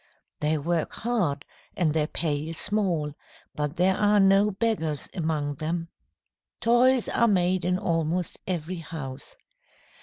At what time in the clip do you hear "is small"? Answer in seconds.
2.49-3.13